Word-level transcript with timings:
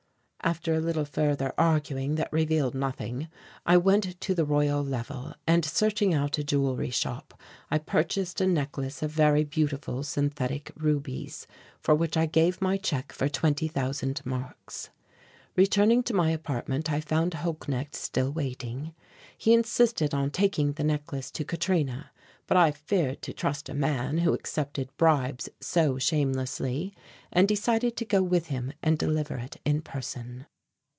After 0.43 0.73
a 0.73 0.79
little 0.79 1.05
further 1.05 1.53
arguing 1.55 2.15
that 2.15 2.33
revealed 2.33 2.73
nothing, 2.73 3.27
I 3.63 3.77
went 3.77 4.19
to 4.19 4.33
the 4.33 4.43
Royal 4.43 4.83
Level, 4.83 5.35
and 5.45 5.63
searching 5.63 6.15
out 6.15 6.39
a 6.39 6.43
jewelry 6.43 6.89
shop, 6.89 7.39
I 7.69 7.77
purchased 7.77 8.41
a 8.41 8.47
necklace 8.47 9.03
of 9.03 9.11
very 9.11 9.43
beautiful 9.43 10.01
synthetic 10.01 10.71
rubies, 10.75 11.45
for 11.79 11.93
which 11.93 12.17
I 12.17 12.25
gave 12.25 12.59
my 12.59 12.77
check 12.77 13.11
for 13.11 13.29
twenty 13.29 13.67
thousand 13.67 14.25
marks. 14.25 14.89
Returning 15.55 16.01
to 16.03 16.13
my 16.15 16.31
apartment, 16.31 16.91
I 16.91 17.01
found 17.01 17.33
Holknecht 17.35 17.93
still 17.95 18.31
waiting. 18.31 18.95
He 19.37 19.53
insisted 19.53 20.11
on 20.11 20.31
taking 20.31 20.73
the 20.73 20.83
necklace 20.83 21.29
to 21.31 21.45
Katrina, 21.45 22.09
but 22.47 22.57
I 22.57 22.71
feared 22.71 23.21
to 23.21 23.31
trust 23.33 23.69
a 23.69 23.73
man 23.73 24.17
who 24.19 24.33
accepted 24.33 24.89
bribes 24.97 25.47
so 25.61 25.97
shamelessly, 25.97 26.93
and 27.31 27.47
decided 27.47 27.95
to 27.97 28.03
go 28.05 28.21
with 28.21 28.47
him 28.47 28.73
and 28.83 28.97
deliver 28.97 29.37
it 29.37 29.55
in 29.63 29.81
person. 29.81 30.45